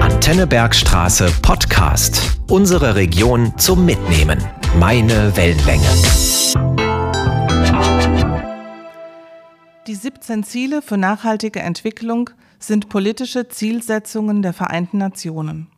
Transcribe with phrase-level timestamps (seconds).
[0.00, 2.38] Antennebergstraße Podcast.
[2.50, 4.38] Unsere Region zum Mitnehmen.
[4.78, 5.88] Meine Wellenlänge.
[9.86, 12.28] Die 17 Ziele für nachhaltige Entwicklung
[12.58, 15.68] sind politische Zielsetzungen der Vereinten Nationen.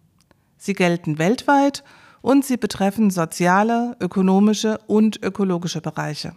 [0.56, 1.84] Sie gelten weltweit
[2.20, 6.32] und sie betreffen soziale, ökonomische und ökologische Bereiche.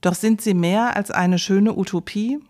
[0.00, 2.40] Doch sind sie mehr als eine schöne Utopie?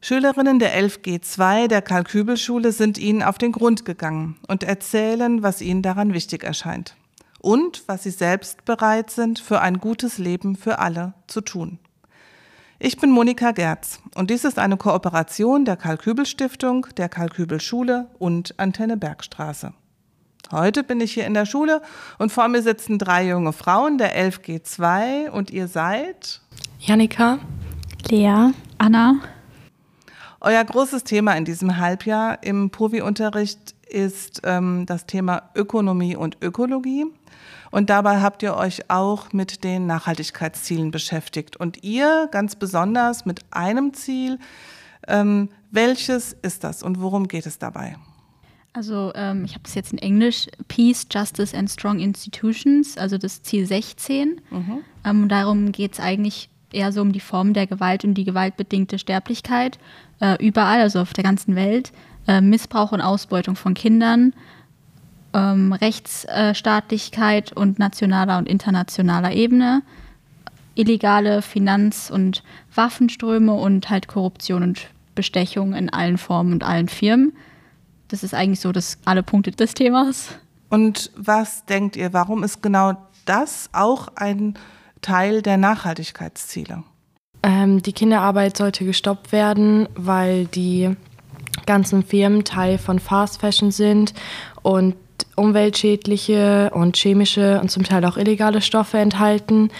[0.00, 5.82] Schülerinnen der 11G2 der Kalkübelschule sind ihnen auf den Grund gegangen und erzählen, was ihnen
[5.82, 6.94] daran wichtig erscheint
[7.40, 11.78] und was sie selbst bereit sind, für ein gutes Leben für alle zu tun.
[12.78, 18.96] Ich bin Monika Gerz und dies ist eine Kooperation der Kalkübel-Stiftung, der Kalkübel-Schule und Antenne
[18.96, 19.72] Bergstraße.
[20.52, 21.82] Heute bin ich hier in der Schule
[22.18, 26.40] und vor mir sitzen drei junge Frauen der 11G2 und ihr seid
[26.78, 27.40] Janika,
[28.08, 29.16] Lea, Anna.
[30.40, 37.06] Euer großes Thema in diesem Halbjahr im POVI-Unterricht ist ähm, das Thema Ökonomie und Ökologie.
[37.70, 41.56] Und dabei habt ihr euch auch mit den Nachhaltigkeitszielen beschäftigt.
[41.56, 44.38] Und ihr ganz besonders mit einem Ziel.
[45.06, 47.96] Ähm, welches ist das und worum geht es dabei?
[48.72, 53.42] Also ähm, ich habe das jetzt in Englisch, Peace, Justice and Strong Institutions, also das
[53.42, 54.40] Ziel 16.
[54.50, 54.78] Mhm.
[55.04, 58.98] Ähm, darum geht es eigentlich eher so um die Form der Gewalt und die gewaltbedingte
[58.98, 59.78] Sterblichkeit
[60.20, 61.92] äh, überall, also auf der ganzen Welt.
[62.26, 64.34] Äh, Missbrauch und Ausbeutung von Kindern,
[65.32, 69.82] ähm, Rechtsstaatlichkeit und nationaler und internationaler Ebene,
[70.74, 72.42] illegale Finanz- und
[72.74, 77.32] Waffenströme und halt Korruption und Bestechung in allen Formen und allen Firmen.
[78.08, 80.28] Das ist eigentlich so das, alle Punkte des Themas.
[80.70, 84.54] Und was denkt ihr, warum ist genau das auch ein
[85.00, 86.84] Teil der Nachhaltigkeitsziele?
[87.42, 90.96] Ähm, die Kinderarbeit sollte gestoppt werden, weil die
[91.66, 94.14] ganzen Firmen Teil von Fast Fashion sind
[94.62, 94.94] und
[95.36, 99.70] umweltschädliche und chemische und zum Teil auch illegale Stoffe enthalten.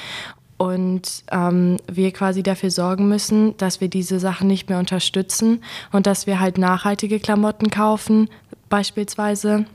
[0.57, 6.07] Und ähm, wir quasi dafür sorgen müssen, dass wir diese Sachen nicht mehr unterstützen und
[6.07, 8.29] dass wir halt nachhaltige Klamotten kaufen,
[8.69, 9.67] beispielsweise.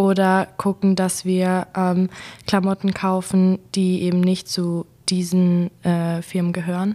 [0.00, 2.08] Oder gucken, dass wir ähm,
[2.46, 6.94] Klamotten kaufen, die eben nicht zu diesen äh, Firmen gehören.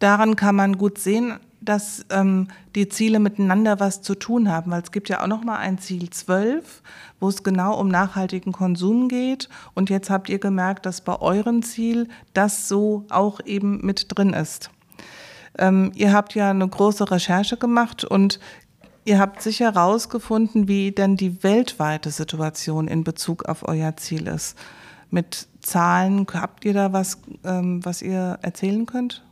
[0.00, 4.82] Daran kann man gut sehen, dass ähm, die Ziele miteinander was zu tun haben, weil
[4.82, 6.82] es gibt ja auch noch mal ein Ziel 12,
[7.20, 11.62] wo es genau um nachhaltigen Konsum geht und jetzt habt ihr gemerkt, dass bei eurem
[11.62, 14.70] Ziel das so auch eben mit drin ist.
[15.56, 18.40] Ähm, ihr habt ja eine große Recherche gemacht und
[19.06, 24.58] ihr habt sicher herausgefunden, wie denn die weltweite Situation in Bezug auf euer Ziel ist.
[25.10, 29.22] Mit Zahlen, habt ihr da was, ähm, was ihr erzählen könnt?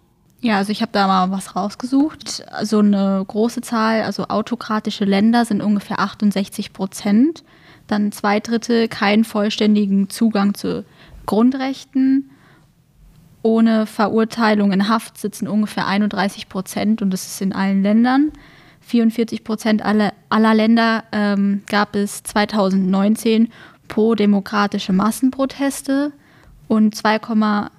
[0.41, 2.45] Ja, also ich habe da mal was rausgesucht.
[2.62, 7.45] So eine große Zahl, also autokratische Länder sind ungefähr 68 Prozent.
[7.87, 10.85] Dann zwei Drittel keinen vollständigen Zugang zu
[11.27, 12.31] Grundrechten.
[13.43, 18.33] Ohne Verurteilung in Haft sitzen ungefähr 31 Prozent und das ist in allen Ländern.
[18.87, 23.50] 44 Prozent aller, aller Länder ähm, gab es 2019
[23.89, 26.12] pro-demokratische Massenproteste
[26.69, 27.71] und 2,1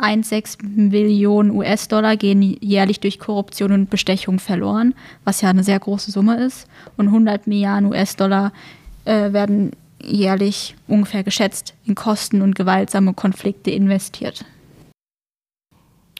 [0.00, 4.94] 1,6 Millionen US-Dollar gehen jährlich durch Korruption und Bestechung verloren,
[5.24, 6.66] was ja eine sehr große Summe ist.
[6.96, 8.52] Und 100 Milliarden US-Dollar
[9.04, 9.72] äh, werden
[10.02, 14.44] jährlich ungefähr geschätzt in Kosten und gewaltsame Konflikte investiert.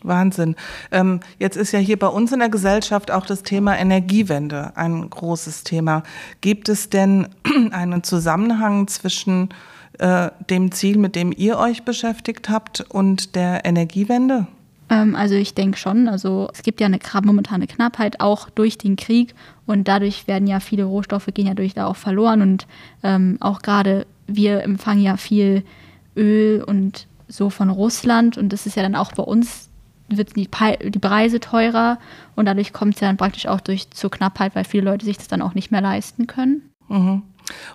[0.02, 0.56] Wahnsinn.
[0.90, 5.08] Ähm, jetzt ist ja hier bei uns in der Gesellschaft auch das Thema Energiewende ein
[5.08, 6.02] großes Thema.
[6.40, 7.28] Gibt es denn
[7.70, 9.50] einen Zusammenhang zwischen
[9.98, 14.46] äh, dem Ziel, mit dem ihr euch beschäftigt habt und der Energiewende?
[14.90, 16.08] Ähm, also ich denke schon.
[16.08, 19.34] Also es gibt ja eine momentane Knappheit auch durch den Krieg
[19.66, 22.66] und dadurch werden ja viele Rohstoffe gehen ja durch da auch verloren und
[23.02, 25.64] ähm, auch gerade wir empfangen ja viel
[26.16, 29.69] Öl und so von Russland und das ist ja dann auch bei uns
[30.10, 30.48] wird die,
[30.91, 31.98] die Preise teurer
[32.37, 35.16] und dadurch kommt es ja dann praktisch auch durch zur Knappheit, weil viele Leute sich
[35.16, 36.71] das dann auch nicht mehr leisten können.
[36.89, 37.22] Mhm.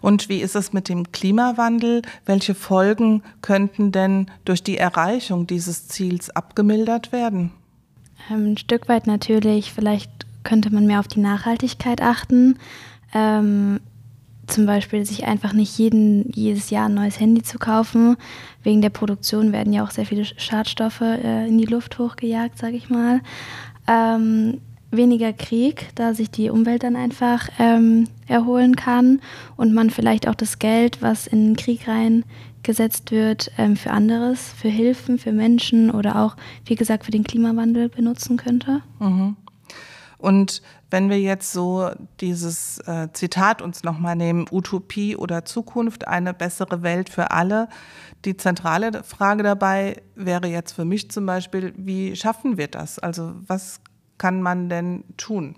[0.02, 2.02] Und wie ist es mit dem Klimawandel?
[2.26, 7.52] Welche Folgen könnten denn durch die Erreichung dieses Ziels abgemildert werden?
[8.32, 9.74] Ähm, ein Stück weit natürlich.
[9.74, 10.12] Vielleicht
[10.44, 12.58] könnte man mehr auf die Nachhaltigkeit achten.
[13.14, 13.80] Ähm,
[14.48, 18.18] zum Beispiel sich einfach nicht jeden, jedes Jahr ein neues Handy zu kaufen.
[18.64, 22.76] Wegen der Produktion werden ja auch sehr viele Schadstoffe äh, in die Luft hochgejagt, sage
[22.76, 23.22] ich mal.
[23.88, 24.62] Ähm,
[24.92, 29.20] weniger Krieg, da sich die Umwelt dann einfach ähm, erholen kann
[29.58, 34.54] und man vielleicht auch das Geld, was in den Krieg reingesetzt wird, ähm, für anderes,
[34.54, 38.82] für Hilfen, für Menschen oder auch, wie gesagt, für den Klimawandel benutzen könnte.
[39.00, 39.36] Mhm.
[40.26, 46.34] Und wenn wir jetzt so dieses äh, Zitat uns nochmal nehmen, Utopie oder Zukunft, eine
[46.34, 47.70] bessere Welt für alle,
[48.26, 52.98] die zentrale Frage dabei wäre jetzt für mich zum Beispiel, wie schaffen wir das?
[52.98, 53.82] Also was
[54.18, 55.58] kann man denn tun?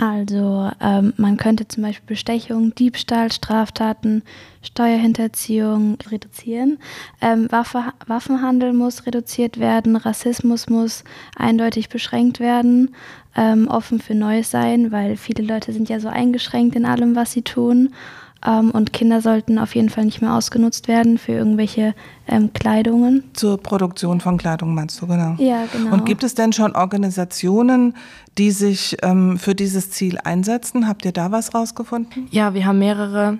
[0.00, 4.22] Also ähm, man könnte zum Beispiel Bestechung, Diebstahl, Straftaten,
[4.62, 6.78] Steuerhinterziehung reduzieren.
[7.20, 11.02] Ähm, Waffe, Waffenhandel muss reduziert werden, Rassismus muss
[11.36, 12.94] eindeutig beschränkt werden,
[13.36, 17.32] ähm, offen für Neues sein, weil viele Leute sind ja so eingeschränkt in allem, was
[17.32, 17.92] sie tun.
[18.48, 21.94] Ähm, und Kinder sollten auf jeden Fall nicht mehr ausgenutzt werden für irgendwelche
[22.26, 23.24] ähm, Kleidungen.
[23.34, 25.34] Zur Produktion von Kleidung meinst du, genau.
[25.38, 25.92] Ja, genau.
[25.92, 27.94] Und gibt es denn schon Organisationen,
[28.38, 30.88] die sich ähm, für dieses Ziel einsetzen?
[30.88, 32.28] Habt ihr da was rausgefunden?
[32.30, 33.38] Ja, wir haben mehrere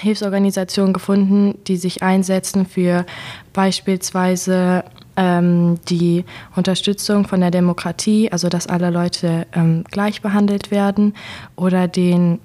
[0.00, 3.04] Hilfsorganisationen gefunden, die sich einsetzen für
[3.52, 4.84] beispielsweise
[5.16, 6.24] ähm, die
[6.56, 11.12] Unterstützung von der Demokratie, also dass alle Leute ähm, gleich behandelt werden,
[11.56, 12.38] oder den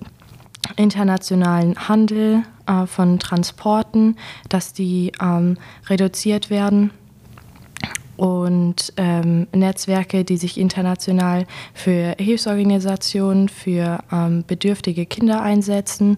[0.75, 4.17] internationalen Handel äh, von Transporten,
[4.49, 6.91] dass die ähm, reduziert werden
[8.17, 16.17] und ähm, Netzwerke, die sich international für Hilfsorganisationen, für ähm, bedürftige Kinder einsetzen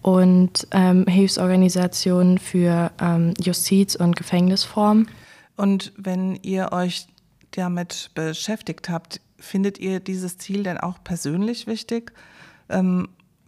[0.00, 5.08] und ähm, Hilfsorganisationen für ähm, Justiz- und Gefängnisformen.
[5.56, 7.06] Und wenn ihr euch
[7.50, 12.12] damit beschäftigt habt, findet ihr dieses Ziel denn auch persönlich wichtig?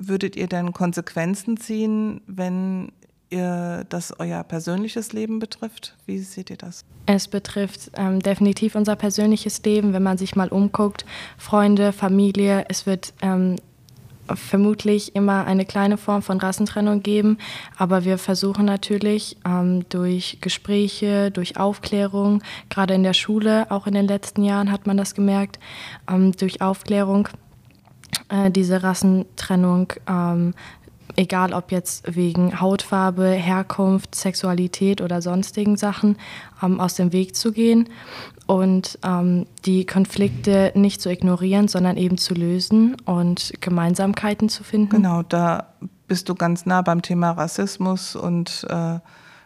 [0.05, 2.91] Würdet ihr denn Konsequenzen ziehen, wenn
[3.31, 5.97] ihr das euer persönliches Leben betrifft?
[6.07, 6.85] Wie seht ihr das?
[7.07, 11.07] Es betrifft ähm, definitiv unser persönliches Leben, wenn man sich mal umguckt.
[11.39, 13.57] Freunde, Familie, es wird ähm,
[14.35, 17.39] vermutlich immer eine kleine Form von Rassentrennung geben,
[17.77, 23.95] aber wir versuchen natürlich ähm, durch Gespräche, durch Aufklärung, gerade in der Schule, auch in
[23.95, 25.59] den letzten Jahren hat man das gemerkt,
[26.11, 27.29] ähm, durch Aufklärung
[28.29, 30.55] äh, diese Rassentrennung, ähm,
[31.17, 36.17] egal ob jetzt wegen Hautfarbe, Herkunft, Sexualität oder sonstigen Sachen,
[36.63, 37.89] ähm, aus dem Weg zu gehen
[38.47, 44.91] und ähm, die Konflikte nicht zu ignorieren, sondern eben zu lösen und Gemeinsamkeiten zu finden.
[44.91, 45.75] Genau, da
[46.09, 48.99] bist du ganz nah beim Thema Rassismus und äh,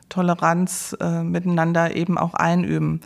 [0.09, 3.01] Toleranz äh, miteinander eben auch einüben.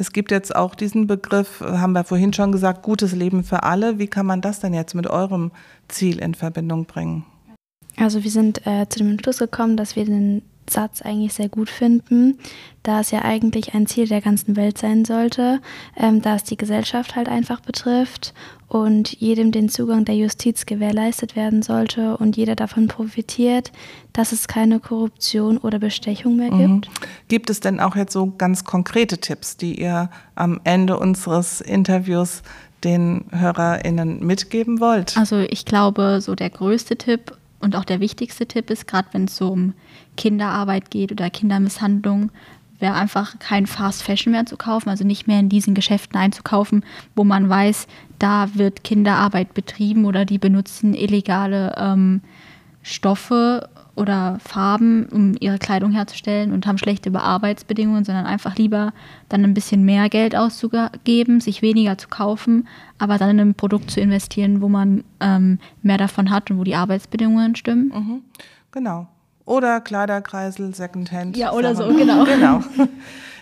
[0.00, 3.98] Es gibt jetzt auch diesen Begriff, haben wir vorhin schon gesagt, gutes Leben für alle.
[3.98, 5.50] Wie kann man das denn jetzt mit eurem
[5.88, 7.26] Ziel in Verbindung bringen?
[7.98, 11.68] Also wir sind äh, zu dem Entschluss gekommen, dass wir den Satz eigentlich sehr gut
[11.68, 12.38] finden,
[12.82, 15.60] da es ja eigentlich ein Ziel der ganzen Welt sein sollte,
[15.98, 18.32] ähm, da es die Gesellschaft halt einfach betrifft
[18.70, 23.72] und jedem den Zugang der Justiz gewährleistet werden sollte und jeder davon profitiert,
[24.12, 26.88] dass es keine Korruption oder Bestechung mehr gibt.
[26.88, 27.06] Mhm.
[27.26, 32.42] Gibt es denn auch jetzt so ganz konkrete Tipps, die ihr am Ende unseres Interviews
[32.84, 35.16] den HörerInnen mitgeben wollt?
[35.16, 39.24] Also ich glaube, so der größte Tipp und auch der wichtigste Tipp ist, gerade wenn
[39.24, 39.74] es so um
[40.16, 42.30] Kinderarbeit geht oder Kindermisshandlung,
[42.80, 46.84] wäre einfach kein Fast Fashion mehr zu kaufen, also nicht mehr in diesen Geschäften einzukaufen,
[47.14, 47.86] wo man weiß,
[48.18, 52.22] da wird Kinderarbeit betrieben oder die benutzen illegale ähm,
[52.82, 58.92] Stoffe oder Farben, um ihre Kleidung herzustellen und haben schlechte Arbeitsbedingungen, sondern einfach lieber
[59.28, 62.66] dann ein bisschen mehr Geld auszugeben, sich weniger zu kaufen,
[62.98, 66.64] aber dann in ein Produkt zu investieren, wo man ähm, mehr davon hat und wo
[66.64, 67.92] die Arbeitsbedingungen stimmen.
[67.94, 68.22] Mhm.
[68.72, 69.08] Genau.
[69.50, 71.36] Oder Kleiderkreisel, Secondhand.
[71.36, 72.24] Ja, oder so, genau.
[72.24, 72.62] genau.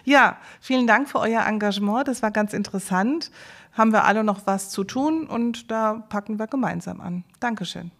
[0.04, 2.08] Ja, vielen Dank für euer Engagement.
[2.08, 3.30] Das war ganz interessant.
[3.74, 7.24] Haben wir alle noch was zu tun und da packen wir gemeinsam an.
[7.40, 7.90] Dankeschön.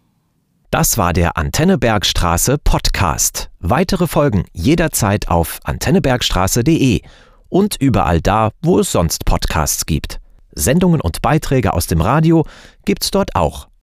[0.71, 3.51] Das war der Antennebergstraße Podcast.
[3.59, 7.01] Weitere Folgen jederzeit auf antennebergstraße.de
[7.47, 10.19] und überall da, wo es sonst Podcasts gibt.
[10.51, 12.47] Sendungen und Beiträge aus dem Radio
[12.85, 13.68] gibt's dort auch.